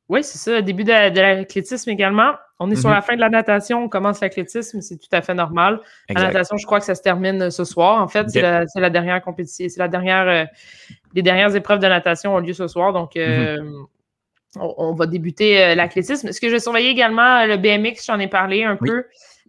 oui, 0.09 0.24
c'est 0.24 0.38
ça, 0.38 0.62
début 0.62 0.83
de, 0.83 0.91
l'athlétisme 0.91 1.89
également. 1.89 2.33
On 2.59 2.71
est 2.71 2.75
sur 2.75 2.89
la 2.89 2.97
mhm. 2.97 3.01
fin 3.01 3.15
de 3.15 3.21
la 3.21 3.29
natation, 3.29 3.83
on 3.83 3.89
commence 3.89 4.21
l'athlétisme, 4.21 4.79
c'est 4.79 4.97
tout 4.97 5.09
à 5.12 5.21
fait 5.21 5.33
normal. 5.33 5.81
La 6.07 6.21
natation, 6.21 6.55
je 6.55 6.65
crois 6.65 6.79
que 6.79 6.85
ça 6.85 6.95
se 6.95 7.01
termine 7.01 7.51
ce 7.51 7.65
soir. 7.65 8.01
En 8.01 8.07
fait, 8.07 8.29
c'est 8.29 8.41
la, 8.41 8.89
dernière 8.89 9.21
compétition, 9.21 9.67
c'est 9.67 9.79
la 9.79 9.89
dernière, 9.89 10.47
les 11.13 11.21
dernières 11.21 11.53
épreuves 11.53 11.79
de 11.79 11.88
natation 11.88 12.33
ont 12.33 12.39
lieu 12.39 12.53
ce 12.53 12.67
soir. 12.69 12.93
Donc, 12.93 13.17
mhm. 13.17 13.85
on, 14.55 14.93
va 14.93 15.05
débuter 15.05 15.75
l'athlétisme. 15.75 16.31
Ce 16.31 16.39
que 16.39 16.50
je 16.50 16.57
surveillais 16.57 16.91
également, 16.91 17.45
le 17.45 17.57
BMX, 17.57 18.05
j'en 18.05 18.19
ai 18.19 18.27
parlé 18.27 18.63
un 18.63 18.77
peu. 18.77 19.03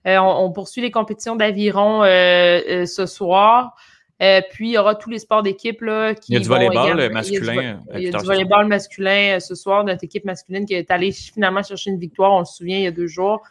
On, 0.07 0.53
poursuit 0.53 0.83
les 0.83 0.91
compétitions 0.91 1.37
d'aviron 1.37 2.03
ce 2.03 3.07
soir. 3.07 3.75
puis 4.19 4.69
il 4.69 4.73
y 4.73 4.79
aura 4.79 4.95
tous 4.95 5.11
les 5.11 5.19
sports 5.19 5.43
d'équipe 5.43 5.81
qui. 6.21 6.33
Il 6.33 6.35
y 6.35 6.37
a 6.37 6.41
du 6.41 6.49
volleyball 6.49 7.13
masculin. 7.13 7.83
Il 7.95 8.03
y 8.03 8.09
a 8.09 8.19
du, 8.19 8.25
volleyball 8.25 8.67
masculin 8.67 9.41
ce 9.41 9.55
soir, 9.55 9.85
notre 9.85 10.05
équipe 10.05 10.25
masculine 10.25 10.65
qui 10.65 10.75
est 10.75 10.91
allée 10.91 11.13
finalement 11.13 11.63
chercher 11.63 11.91
une 11.91 11.99
victoire, 11.99 12.33
on 12.33 12.45
se 12.45 12.57
souvient, 12.57 12.79
il 12.79 12.85
y 12.85 12.89
a 12.89 12.93
deux 12.93 13.09
jours. 13.09 13.43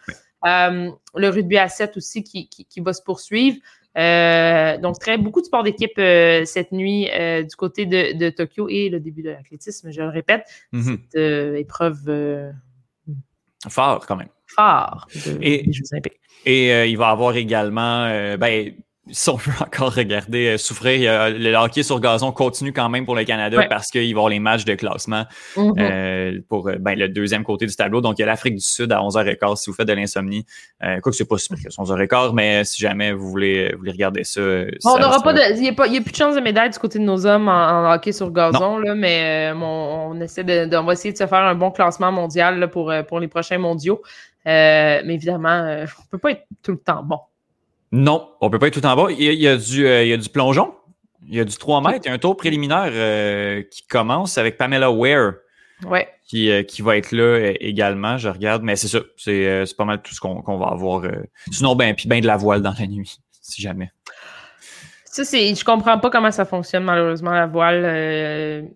le 0.44 1.30
rugby 1.30 1.58
à 1.58 1.68
7 1.68 1.98
aussi 1.98 2.24
qui, 2.24 2.48
qui 2.48 2.80
va 2.80 2.94
se 2.94 3.02
poursuivre. 3.02 3.58
Euh, 3.98 4.78
donc, 4.78 5.00
très 5.00 5.18
beaucoup 5.18 5.42
de 5.42 5.46
sports 5.46 5.64
d'équipe 5.64 5.98
euh, 5.98 6.44
cette 6.46 6.72
nuit 6.72 7.10
euh, 7.12 7.44
du 7.44 7.56
côté 7.56 7.86
de, 7.86 8.30
Tokyo 8.30 8.68
et 8.70 8.90
le 8.90 9.00
début 9.00 9.24
de 9.24 9.30
l'athlétisme, 9.30 9.92
je 9.92 10.02
le 10.02 10.10
répète. 10.10 10.44
Mhm. 10.72 10.98
Cette 11.10 11.56
épreuve. 11.56 12.52
Fort, 13.70 14.06
quand 14.06 14.16
même. 14.16 14.30
Et, 15.42 15.70
Et 16.46 16.90
il 16.90 16.98
va 16.98 17.10
y 17.10 17.12
avoir 17.12 17.36
également. 17.36 18.08
ben, 18.38 18.74
si 19.12 19.30
on 19.30 19.36
veut 19.36 19.54
encore 19.62 19.94
regarder 19.94 20.48
euh, 20.48 20.58
souffrir, 20.58 21.30
le 21.30 21.56
hockey 21.56 21.84
sur 21.84 22.00
gazon 22.00 22.32
continue 22.32 22.74
quand 22.74 22.90
même 22.90 23.06
pour 23.06 23.16
le 23.16 23.24
Canada 23.24 23.66
parce 23.70 23.90
qu'il 23.92 24.02
va 24.02 24.08
y 24.08 24.12
avoir 24.12 24.30
les 24.30 24.40
matchs 24.40 24.66
de 24.66 24.76
classement 24.76 25.26
euh, 25.58 26.40
pour 26.50 26.68
euh, 26.68 26.76
ben, 26.80 26.98
le 26.98 27.10
deuxième 27.10 27.44
côté 27.44 27.66
du 27.66 27.76
tableau. 27.76 28.02
Donc, 28.02 28.18
il 28.18 28.22
y 28.22 28.24
a 28.24 28.28
l'Afrique 28.28 28.56
du 28.56 28.66
Sud 28.66 28.92
à 28.92 29.00
11h15 29.00 29.58
si 29.58 29.70
vous 29.70 29.76
faites 29.76 29.88
de 29.88 29.94
l'insomnie. 29.94 30.46
quoi 30.80 31.00
que 31.02 31.12
c'est 31.12 31.28
pas 31.28 31.38
super 31.38 31.58
que 31.58 31.70
11h15, 31.70 32.34
mais 32.34 32.64
si 32.64 32.82
jamais 32.82 33.14
vous 33.14 33.30
voulez, 33.30 33.72
vous 33.74 33.80
voulez 33.80 33.92
regarder 33.92 34.24
ça. 34.24 34.42
on 34.42 34.98
n'aura 34.98 35.22
pas 35.22 35.34
de. 35.34 35.56
Il 35.56 35.62
n'y 35.62 35.70
a, 35.70 35.72
a, 35.72 36.02
plus 36.02 36.12
de 36.12 36.16
chance 36.16 36.36
de 36.36 36.42
médaille 36.42 36.70
du 36.70 36.80
côté 36.80 37.00
de 37.00 37.04
nos 37.04 37.26
hommes 37.26 37.48
en, 37.48 37.92
hockey 37.94 38.12
sur 38.12 38.32
gazon, 38.32 38.80
là, 38.80 38.96
mais 38.96 39.52
on, 39.56 40.20
essaie 40.22 40.44
de, 40.44 40.76
on 40.76 40.84
va 40.84 40.94
essayer 40.94 41.12
de 41.12 41.18
se 41.18 41.28
faire 41.28 41.40
un 41.40 41.56
bon 41.56 41.72
classement 41.72 42.12
mondial 42.12 42.60
là, 42.60 42.68
pour, 42.68 42.94
pour 43.08 43.20
les 43.20 43.28
prochains 43.28 43.58
mondiaux. 43.58 44.02
Mais 44.46 45.14
évidemment, 45.14 45.62
on 45.62 45.82
ne 45.82 46.10
peut 46.12 46.18
pas 46.18 46.32
être 46.32 46.46
tout 46.62 46.72
le 46.72 46.80
temps 46.80 47.04
bon. 47.04 47.20
Non, 47.96 48.30
on 48.42 48.50
peut 48.50 48.60
pas 48.60 48.68
être 48.68 48.80
tout 48.80 48.86
en 48.86 48.96
bas. 48.96 49.08
Il 49.10 49.24
y 49.24 49.48
a, 49.48 49.56
du, 49.56 49.88
euh, 49.88 50.04
il 50.04 50.10
y 50.10 50.14
a 50.14 50.18
du 50.18 50.28
plongeon. 50.28 50.74
Il 51.28 51.36
y 51.36 51.40
a 51.40 51.46
du 51.46 51.56
3 51.56 51.82
mètres. 51.82 52.02
Il 52.04 52.10
y 52.10 52.12
a 52.12 52.14
un 52.14 52.18
tour 52.18 52.36
préliminaire 52.36 52.92
euh, 52.92 53.64
qui 53.72 53.88
commence 53.88 54.38
avec 54.38 54.58
Pamela 54.58 54.92
Ware. 54.92 55.34
Ouais. 55.86 56.10
Qui, 56.28 56.52
euh, 56.52 56.64
qui 56.64 56.82
va 56.82 56.98
être 56.98 57.14
là 57.14 57.54
également. 57.62 58.18
Je 58.18 58.28
regarde. 58.28 58.64
Mais 58.64 58.76
c'est 58.76 58.90
ça. 58.90 59.00
C'est 59.16 59.66
pas 59.78 59.86
mal 59.86 60.02
tout 60.02 60.14
ce 60.14 60.20
qu'on 60.20 60.58
va 60.58 60.68
avoir. 60.68 61.04
Sinon, 61.52 61.76
ben, 61.76 61.96
puis 61.96 62.10
ben 62.10 62.20
de 62.20 62.28
la 62.28 62.36
voile 62.36 62.62
dans 62.62 62.74
la 62.78 62.86
nuit, 62.86 63.18
si 63.42 63.62
jamais. 63.62 63.92
Ça, 65.06 65.24
c'est. 65.24 65.56
Je 65.56 65.64
comprends 65.64 65.98
pas 65.98 66.10
comment 66.10 66.32
ça 66.32 66.44
fonctionne, 66.44 66.84
malheureusement, 66.84 67.32
la 67.32 67.48
voile. 67.48 68.68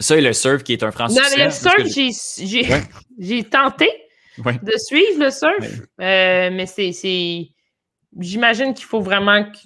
Ça 0.00 0.16
et 0.16 0.20
le 0.20 0.32
surf 0.32 0.62
qui 0.62 0.72
est 0.72 0.82
un 0.82 0.92
franc 0.92 1.08
Non, 1.08 1.22
mais 1.36 1.44
le 1.44 1.50
surf, 1.50 1.86
j'ai 3.18 3.44
tenté 3.44 3.88
de 4.38 4.78
suivre 4.78 5.24
le 5.24 5.30
surf. 5.30 5.82
mais 5.98 6.66
c'est 6.66 6.92
j'imagine 8.18 8.74
qu'il 8.74 8.86
faut 8.86 9.00
vraiment 9.00 9.44
que 9.44 9.58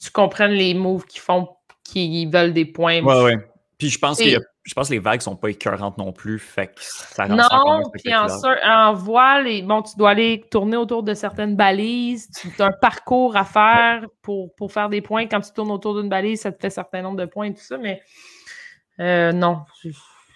tu 0.00 0.10
comprennes 0.10 0.52
les 0.52 0.74
moves 0.74 1.04
qu'ils 1.06 1.20
font, 1.20 1.48
qu'ils 1.82 2.30
veulent 2.30 2.52
des 2.52 2.64
points. 2.64 3.02
Ouais, 3.02 3.22
ouais. 3.22 3.48
Puis 3.78 3.90
je 3.90 3.98
pense, 3.98 4.18
que 4.18 4.38
je 4.62 4.74
pense 4.74 4.88
que 4.88 4.94
les 4.94 5.00
vagues 5.00 5.20
sont 5.20 5.36
pas 5.36 5.48
écœurantes 5.50 5.98
non 5.98 6.12
plus. 6.12 6.38
Fait 6.38 6.68
que 6.68 6.80
ça 6.80 7.26
rend 7.26 7.36
Non, 7.36 7.90
puis 7.92 8.14
en, 8.14 8.26
en, 8.64 8.94
voile, 8.94 9.46
bon, 9.64 9.82
tu 9.82 9.96
dois 9.96 10.10
aller 10.10 10.44
tourner 10.50 10.76
autour 10.76 11.02
de 11.02 11.12
certaines 11.12 11.56
balises. 11.56 12.30
Tu 12.30 12.50
as 12.62 12.66
un 12.66 12.72
parcours 12.72 13.36
à 13.36 13.44
faire 13.44 14.06
pour, 14.22 14.54
pour 14.54 14.72
faire 14.72 14.88
des 14.88 15.00
points. 15.00 15.26
Quand 15.26 15.40
tu 15.40 15.52
tournes 15.52 15.72
autour 15.72 16.00
d'une 16.00 16.08
balise, 16.08 16.42
ça 16.42 16.52
te 16.52 16.60
fait 16.60 16.68
un 16.68 16.70
certain 16.70 17.02
nombre 17.02 17.18
de 17.18 17.26
points 17.26 17.46
et 17.46 17.54
tout 17.54 17.62
ça, 17.62 17.76
mais 17.76 18.00
euh, 19.00 19.32
non. 19.32 19.62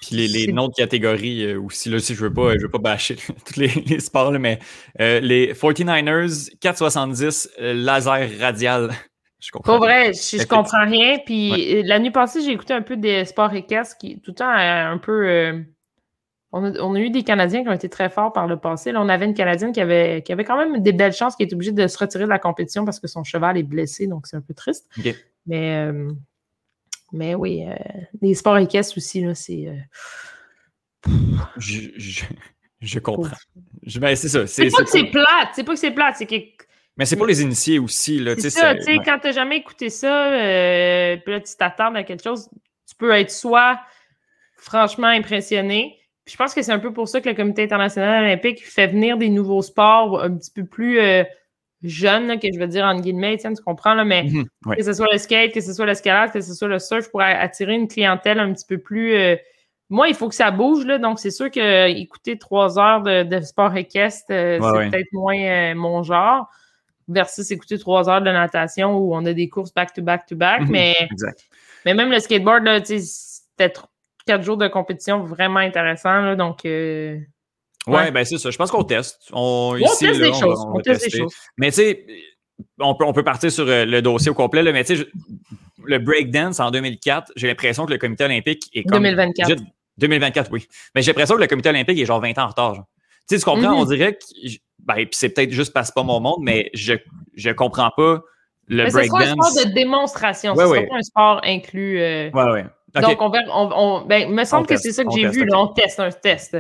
Puis 0.01 0.15
les, 0.15 0.29
les 0.29 0.53
noms 0.53 0.69
de 0.69 0.75
catégories 0.75 1.45
euh, 1.45 1.61
aussi, 1.61 1.89
là, 1.89 1.99
si 1.99 2.15
je 2.15 2.21
veux 2.21 2.33
pas, 2.33 2.55
je 2.57 2.63
veux 2.63 2.71
pas 2.71 2.79
bâcher 2.79 3.17
tous 3.45 3.57
les, 3.57 4.01
sports, 4.01 4.33
mais 4.33 4.59
euh, 5.01 5.21
les 5.21 5.53
49ers, 5.55 6.57
470, 6.61 7.51
euh, 7.61 7.75
laser 7.75 8.29
radial. 8.41 8.91
Je 9.41 9.53
comprends. 9.53 9.75
Pas 9.75 9.79
vrai, 9.79 10.13
je, 10.15 10.45
comprends 10.49 10.85
rien. 10.85 11.19
Puis 11.25 11.85
la 11.85 12.01
nuit 12.01 12.11
passée, 12.11 12.43
j'ai 12.43 12.51
écouté 12.51 12.75
un 12.75 12.83
peu 12.83 12.97
des 12.97 13.25
sports 13.25 13.55
équestres 13.55 13.97
qui, 13.97 14.21
tout 14.21 14.33
le 14.33 14.35
temps, 14.35 14.51
un 14.51 14.99
peu. 14.99 15.65
On 16.51 16.65
a, 16.65 16.99
eu 16.99 17.11
des 17.11 17.23
Canadiens 17.23 17.63
qui 17.63 17.69
ont 17.69 17.73
été 17.73 17.89
très 17.89 18.11
forts 18.11 18.33
par 18.33 18.49
le 18.49 18.57
passé. 18.57 18.91
Là, 18.91 19.01
on 19.01 19.09
avait 19.09 19.27
une 19.27 19.35
Canadienne 19.35 19.71
qui 19.71 19.81
avait, 19.81 20.23
qui 20.23 20.33
avait 20.33 20.43
quand 20.43 20.59
même 20.59 20.83
des 20.83 20.93
belles 20.93 21.13
chances, 21.13 21.37
qui 21.37 21.45
est 21.45 21.53
obligée 21.53 21.71
de 21.71 21.87
se 21.87 21.97
retirer 21.99 22.25
de 22.25 22.29
la 22.29 22.41
compétition 22.41 22.85
parce 22.85 22.99
que 22.99 23.07
son 23.07 23.23
cheval 23.23 23.57
est 23.57 23.63
blessé, 23.63 24.09
donc 24.09 24.27
c'est 24.27 24.37
un 24.37 24.41
peu 24.41 24.55
triste. 24.55 24.91
Mais 25.47 25.89
mais 27.13 27.35
oui, 27.35 27.65
euh, 27.67 27.75
les 28.21 28.35
sports 28.35 28.59
équestres 28.59 28.97
aussi, 28.99 29.21
là, 29.21 29.35
c'est. 29.35 29.67
Euh, 29.69 31.11
je, 31.57 32.99
comprends. 32.99 33.37
Ben, 33.99 34.15
c'est 34.15 34.29
ça. 34.29 34.47
C'est 34.47 34.69
pas 34.71 34.83
que 34.83 34.91
c'est 34.91 35.05
plate. 35.05 35.49
C'est 35.55 35.65
pas 35.65 35.73
que 35.73 35.79
c'est 35.79 35.91
plate. 35.91 36.17
C'est 36.19 36.27
que. 36.27 36.35
Mais 36.97 37.07
c'est 37.07 37.17
pour 37.17 37.27
les 37.27 37.41
initiés 37.43 37.79
aussi. 37.79 38.19
Là, 38.19 38.35
c'est 38.37 38.51
ça. 38.51 38.75
Tu 38.75 38.83
sais, 38.83 38.97
quand 39.05 39.19
t'as 39.23 39.33
jamais 39.33 39.59
écouté 39.59 39.89
ça, 39.89 40.33
euh, 40.33 41.17
puis 41.17 41.33
là, 41.33 41.41
tu 41.41 41.57
t'attends 41.57 41.95
à 41.95 42.03
quelque 42.03 42.25
chose, 42.25 42.51
tu 42.89 42.97
peux 42.97 43.13
être 43.13 43.31
soit 43.31 43.81
franchement 44.57 45.07
impressionné. 45.07 45.97
Puis 46.25 46.33
je 46.33 46.37
pense 46.37 46.53
que 46.53 46.61
c'est 46.61 46.73
un 46.73 46.81
peu 46.81 46.93
pour 46.93 47.09
ça 47.09 47.21
que 47.21 47.29
le 47.29 47.35
Comité 47.35 47.63
international 47.63 48.25
olympique 48.25 48.67
fait 48.67 48.89
venir 48.89 49.17
des 49.17 49.29
nouveaux 49.29 49.63
sports 49.63 50.21
un 50.21 50.37
petit 50.37 50.51
peu 50.51 50.65
plus 50.67 50.99
jeune, 51.83 52.39
que 52.41 52.49
je 52.53 52.59
veux 52.59 52.67
dire 52.67 52.85
en 52.85 52.99
guillemets, 52.99 53.39
tu 53.39 53.49
comprends, 53.65 53.95
là, 53.95 54.05
mais 54.05 54.25
mhm, 54.25 54.47
que 54.77 54.83
ce 54.83 54.93
soit 54.93 55.09
le 55.13 55.19
skate, 55.19 55.53
que 55.53 55.61
ce 55.61 55.73
soit 55.73 55.87
l'escalade, 55.87 56.33
que 56.33 56.41
ce 56.41 56.55
soit 56.55 56.69
le 56.69 56.79
surf, 56.79 57.11
pour 57.11 57.21
attirer 57.23 57.75
une 57.75 57.89
clientèle 57.89 58.41
un 58.41 58.53
petit 58.53 58.67
peu 58.67 58.79
plus. 58.79 59.15
Euh, 59.15 59.37
moi, 59.91 60.09
il 60.09 60.15
faut 60.15 60.29
que 60.29 60.35
ça 60.35 60.51
bouge, 60.51 60.85
là, 60.85 60.99
donc 60.99 61.19
c'est 61.19 61.31
sûr 61.31 61.51
que 61.51 61.89
écouter 61.89 62.37
trois 62.37 62.79
heures 62.79 63.03
de, 63.03 63.41
sport 63.41 63.77
équestre, 63.77 64.27
euh, 64.31 64.59
c'est 64.61 64.91
peut-être 64.91 65.13
moins 65.13 65.39
euh, 65.39 65.75
mon 65.75 66.03
genre, 66.03 66.51
versus 67.07 67.51
écouter 67.51 67.79
trois 67.79 68.09
heures 68.09 68.21
de 68.23 68.31
natation 68.31 68.97
où 68.99 69.15
on 69.15 69.25
a 69.25 69.33
des 69.33 69.49
courses 69.49 69.73
back-to-back-to-back, 69.73 70.63
mhm, 70.63 70.71
mais, 70.71 70.95
mais 71.87 71.95
même 71.95 72.11
le 72.11 72.19
skateboard, 72.19 72.85
c'était 72.85 73.73
quatre 74.27 74.43
jours 74.43 74.59
de 74.59 74.69
compétition 74.69 75.23
vraiment 75.23 75.61
intéressant, 75.61 76.21
là, 76.23 76.37
donc 76.37 76.67
Ouais, 77.89 78.11
ben 78.11 78.25
c'est 78.25 78.39
ça. 78.39 78.51
Je 78.51 78.57
pense 78.57 78.71
qu'on 78.71 78.85
teste. 78.85 79.19
On, 79.33 79.77
teste 79.99 80.19
des 80.19 80.33
choses. 80.33 80.67
On, 80.73 80.81
teste 80.81 81.05
des 81.05 81.19
choses. 81.19 81.35
Mais 81.57 81.71
tu 81.71 81.77
sais, 81.77 82.07
on 82.81 82.95
peut, 82.95 83.05
on 83.05 83.13
peut 83.13 83.25
partir 83.25 83.51
sur 83.51 83.69
euh, 83.69 83.85
le 83.85 84.03
dossier 84.03 84.31
au 84.31 84.35
complet, 84.35 84.63
là, 84.63 84.73
mais 84.73 84.85
tu 84.85 84.97
sais, 84.97 85.07
le 85.85 85.99
breakdance 85.99 86.61
en 86.61 86.71
2004, 86.71 87.33
j'ai 87.37 87.47
l'impression 87.47 87.87
que 87.87 87.93
le 87.93 87.99
comité 87.99 88.25
olympique 88.25 88.69
est 88.75 88.85
comme. 88.85 89.03
2024. 89.03 89.63
2024, 89.99 90.53
oui. 90.53 90.67
Mais 90.95 91.03
j'ai 91.03 91.11
l'impression 91.11 91.37
que 91.37 91.41
le 91.41 91.47
comité 91.47 91.71
olympique 91.71 91.99
est 91.99 92.07
genre 92.07 92.21
20 92.21 92.39
ans 92.39 92.45
en 92.45 92.49
retard. 92.49 92.75
Tu 93.29 93.35
sais, 93.35 93.39
tu 93.39 93.45
comprends? 93.45 93.73
On 93.73 93.85
mm-hmm. 93.85 93.97
dirait 93.97 94.13
que. 94.15 94.49
Ben, 94.81 94.95
puis 94.95 95.09
c'est 95.13 95.31
peut-être 95.31 95.51
juste 95.51 95.73
parce 95.73 95.91
que 95.91 95.95
pas 95.95 96.03
mon 96.03 96.21
monde, 96.21 96.39
mais 96.41 96.71
je, 96.73 96.95
je 97.35 97.51
comprends 97.51 97.91
pas 97.97 98.23
le 98.69 98.91
breakdance. 98.91 99.21
C'est 99.21 99.29
un 99.29 99.33
sport 99.33 99.67
de 99.67 99.75
démonstration. 99.75 100.55
Ouais, 100.55 100.65
c'est 100.73 100.87
pas 100.87 100.97
un 100.97 101.03
sport 101.03 101.41
inclus. 101.45 102.01
Euh... 102.01 102.31
Ouais, 102.31 102.53
ouais. 102.53 102.65
Donc, 102.95 103.21
on, 103.21 103.31
on, 103.53 104.07
ben, 104.07 104.29
il 104.29 104.35
me 104.35 104.45
semble 104.45 104.67
que 104.67 104.77
c'est 104.77 104.93
ça 104.93 105.05
que 105.05 105.11
j'ai 105.11 105.29
vu. 105.29 105.45
Là, 105.45 105.59
on 105.59 105.69
teste 105.69 106.01
un 106.01 106.11
test. 106.11 106.57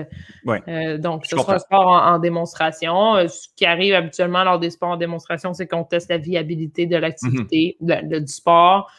Euh, 0.47 0.99
donc, 0.99 1.25
ce 1.25 1.37
sera 1.37 1.54
un 1.54 1.58
sport 1.58 1.88
en, 1.88 2.18
démonstration. 2.18 3.16
Euh, 3.16 3.28
ce 3.28 3.49
qui 3.56 3.64
arrive 3.64 3.94
habituellement 3.94 4.44
lors 4.44 4.58
des 4.58 4.70
sports 4.70 4.90
en 4.90 4.97
démonstration, 4.97 5.54
c'est 5.54 5.66
qu'on 5.66 5.85
teste 5.85 6.11
la 6.11 6.18
viabilité 6.18 6.87
de 6.87 6.97
l'activité, 6.97 7.76
mhm. 7.80 8.20
du 8.20 8.32
sport. 8.32 8.90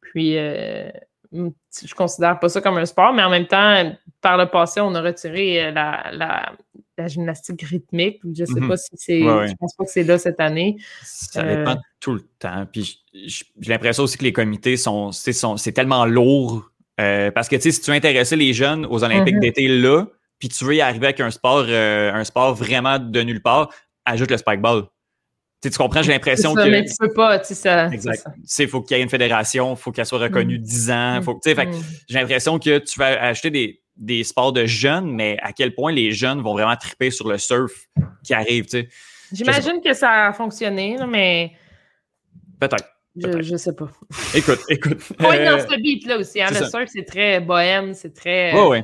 Puis, 0.00 0.38
euh, 0.38 0.90
je 1.32 1.94
considère 1.94 2.40
pas 2.40 2.48
ça 2.48 2.62
comme 2.62 2.78
un 2.78 2.86
sport, 2.86 3.12
mais 3.12 3.22
en 3.22 3.30
même 3.30 3.46
temps, 3.46 3.92
par 4.22 4.38
le 4.38 4.46
passé, 4.46 4.80
on 4.80 4.94
a 4.94 5.02
retiré 5.02 5.70
la, 5.70 6.10
la, 6.12 7.06
gymnastique 7.06 7.62
rythmique. 7.62 8.18
Je 8.24 8.42
ne 8.42 8.46
sais 8.46 8.60
mhm. 8.60 8.68
pas 8.68 8.76
si 8.78 8.90
c'est. 8.94 9.20
Je 9.20 9.54
pense 9.60 9.74
pas 9.74 9.84
que 9.84 9.90
c'est 9.90 10.04
là 10.04 10.18
cette 10.18 10.40
année. 10.40 10.78
Ça 11.02 11.42
dépend 11.42 11.76
tout 12.00 12.14
le 12.14 12.22
temps. 12.38 12.66
Puis 12.72 13.04
j'ai 13.12 13.70
l'impression 13.70 14.04
aussi 14.04 14.16
que 14.16 14.24
les 14.24 14.32
comités 14.32 14.78
sont. 14.78 15.12
C'est 15.12 15.72
tellement 15.72 16.06
lourd 16.06 16.70
euh, 17.00 17.30
parce 17.30 17.48
que 17.48 17.56
tu 17.56 17.62
sais, 17.62 17.70
si 17.70 17.80
tu 17.80 17.90
veux 17.90 17.96
intéresser 17.96 18.36
les 18.36 18.52
jeunes 18.52 18.86
aux 18.86 19.04
Olympiques 19.04 19.36
mhm. 19.36 19.40
d'été 19.40 19.68
là, 19.68 20.06
puis 20.38 20.48
tu 20.48 20.64
veux 20.64 20.74
y 20.74 20.80
arriver 20.80 21.06
avec 21.06 21.20
un 21.20 21.30
sport, 21.30 21.64
euh, 21.68 22.12
un 22.12 22.24
sport 22.24 22.54
vraiment 22.54 22.98
de 22.98 23.20
nulle 23.22 23.42
part, 23.42 23.72
ajoute 24.04 24.30
le 24.30 24.36
spikeball. 24.36 24.84
Tu, 25.60 25.70
tu 25.70 25.78
comprends, 25.78 26.02
j'ai 26.02 26.12
l'impression 26.12 26.54
que. 26.54 26.68
Mais 26.68 26.84
tu 26.84 26.94
peux 26.98 27.12
pas, 27.12 27.38
tu 27.40 27.46
sais, 27.46 27.54
ça. 27.54 27.88
Exact. 27.88 28.24
Il 28.58 28.68
faut 28.68 28.80
qu'il 28.80 28.96
y 28.96 29.00
ait 29.00 29.02
une 29.02 29.08
fédération, 29.08 29.74
il 29.74 29.76
faut 29.76 29.90
qu'elle 29.90 30.06
soit 30.06 30.18
reconnue 30.18 30.58
10 30.58 30.88
mhm. 30.88 30.94
ans. 30.94 31.22
Faut, 31.22 31.34
mhm. 31.34 31.72
J'ai 32.08 32.18
l'impression 32.18 32.58
que 32.58 32.78
tu 32.78 32.98
vas 32.98 33.20
acheter 33.22 33.50
des, 33.50 33.80
des, 33.96 34.22
sports 34.22 34.52
de 34.52 34.66
jeunes, 34.66 35.10
mais 35.10 35.36
à 35.42 35.52
quel 35.52 35.74
point 35.74 35.92
les 35.92 36.12
jeunes 36.12 36.40
vont 36.42 36.52
vraiment 36.52 36.76
triper 36.76 37.10
sur 37.10 37.28
le 37.28 37.38
surf 37.38 37.72
qui 38.22 38.34
arrive, 38.34 38.64
tu 38.64 38.70
sais. 38.70 38.88
J'imagine 39.32 39.80
que 39.84 39.92
ça 39.92 40.28
a 40.28 40.32
fonctionné, 40.32 40.96
mais. 41.06 41.52
Peut-être. 42.58 42.97
Je, 43.20 43.52
ne 43.52 43.56
sais 43.56 43.74
pas. 43.74 43.90
Écoute, 44.34 44.60
écoute. 44.68 45.00
Faut 45.20 45.32
être 45.32 45.44
dans 45.44 45.58
euh, 45.58 45.66
ce 45.68 45.80
beat-là 45.80 46.18
aussi. 46.18 46.40
Hein? 46.40 46.48
Le 46.50 46.66
surf, 46.66 46.88
c'est 46.92 47.04
très 47.04 47.40
bohème, 47.40 47.94
c'est 47.94 48.14
très. 48.14 48.52
Oui, 48.54 48.66
oui. 48.68 48.78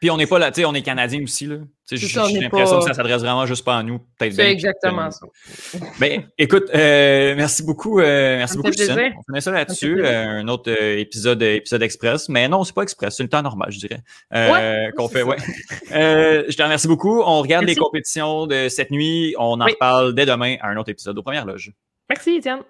Puis 0.00 0.10
on 0.10 0.16
n'est 0.16 0.26
pas 0.26 0.38
là, 0.38 0.50
tu 0.50 0.60
sais, 0.60 0.64
on 0.64 0.74
est 0.74 0.82
Canadien 0.82 1.22
aussi, 1.22 1.46
là. 1.46 1.56
J'ai 1.90 2.40
l'impression 2.40 2.78
que 2.78 2.84
ça 2.84 2.94
s'adresse 2.94 3.20
vraiment 3.20 3.46
juste 3.46 3.64
pas 3.64 3.76
à 3.76 3.82
nous. 3.82 4.00
C'est 4.18 4.38
exactement 4.50 5.10
ça. 5.10 5.26
Ben, 5.98 6.22
écoute, 6.38 6.70
euh, 6.74 7.34
merci 7.34 7.64
beaucoup. 7.64 8.00
Euh, 8.00 8.36
merci 8.36 8.56
beaucoup, 8.56 8.70
Christiane. 8.70 9.12
On 9.18 9.22
finit 9.22 9.42
ça 9.42 9.50
là-dessus. 9.50 10.04
Euh, 10.04 10.40
un 10.40 10.48
autre 10.48 10.70
euh, 10.70 10.98
épisode, 10.98 11.42
épisode 11.42 11.82
express. 11.82 12.28
Mais 12.28 12.48
non, 12.48 12.62
c'est 12.62 12.74
pas 12.74 12.82
express, 12.82 13.16
c'est 13.16 13.24
le 13.24 13.28
temps 13.28 13.42
normal, 13.42 13.72
je 13.72 13.78
dirais. 13.80 14.00
Ouais, 14.32 14.90
qu'on 14.96 15.08
fait, 15.08 15.22
ouais. 15.22 15.36
je 15.90 16.56
te 16.56 16.62
remercie 16.62 16.88
beaucoup. 16.88 17.20
On 17.20 17.42
regarde 17.42 17.64
les 17.64 17.76
compétitions 17.76 18.46
de 18.46 18.68
cette 18.68 18.90
nuit. 18.90 19.34
On 19.38 19.60
en 19.60 19.66
reparle 19.66 20.14
dès 20.14 20.26
demain 20.26 20.56
à 20.60 20.68
un 20.68 20.76
autre 20.76 20.90
épisode 20.90 21.18
aux 21.18 21.22
premières 21.22 21.46
loges. 21.46 21.72
Merci, 22.08 22.36
Étienne. 22.36 22.60